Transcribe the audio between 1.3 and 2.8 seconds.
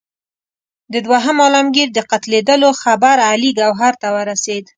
عالمګیر د قتلېدلو